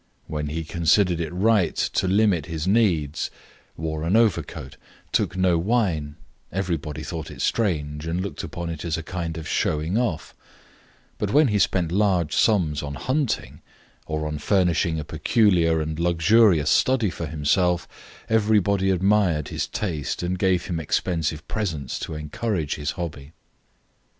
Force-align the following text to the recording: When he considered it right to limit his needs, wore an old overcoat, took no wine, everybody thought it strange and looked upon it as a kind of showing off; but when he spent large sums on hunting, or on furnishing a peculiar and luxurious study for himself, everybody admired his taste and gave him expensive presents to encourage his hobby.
When 0.25 0.47
he 0.47 0.63
considered 0.63 1.19
it 1.19 1.31
right 1.31 1.75
to 1.75 2.07
limit 2.07 2.47
his 2.47 2.65
needs, 2.67 3.29
wore 3.77 4.01
an 4.03 4.15
old 4.15 4.31
overcoat, 4.31 4.75
took 5.11 5.37
no 5.37 5.59
wine, 5.59 6.15
everybody 6.51 7.03
thought 7.03 7.29
it 7.29 7.39
strange 7.43 8.07
and 8.07 8.19
looked 8.19 8.43
upon 8.43 8.71
it 8.71 8.83
as 8.83 8.97
a 8.97 9.03
kind 9.03 9.37
of 9.37 9.47
showing 9.47 9.99
off; 9.99 10.33
but 11.19 11.31
when 11.31 11.49
he 11.49 11.59
spent 11.59 11.91
large 11.91 12.35
sums 12.35 12.81
on 12.81 12.95
hunting, 12.95 13.61
or 14.07 14.25
on 14.25 14.39
furnishing 14.39 14.99
a 14.99 15.03
peculiar 15.05 15.79
and 15.79 15.99
luxurious 15.99 16.71
study 16.71 17.11
for 17.11 17.27
himself, 17.27 17.87
everybody 18.27 18.89
admired 18.89 19.49
his 19.49 19.67
taste 19.67 20.23
and 20.23 20.39
gave 20.39 20.65
him 20.65 20.79
expensive 20.79 21.47
presents 21.47 21.99
to 21.99 22.15
encourage 22.15 22.73
his 22.73 22.89
hobby. 22.97 23.33